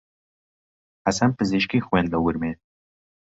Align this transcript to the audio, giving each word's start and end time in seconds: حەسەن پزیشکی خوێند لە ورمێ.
حەسەن 1.05 1.31
پزیشکی 1.37 1.85
خوێند 1.85 2.09
لە 2.13 2.19
ورمێ. 2.25 2.51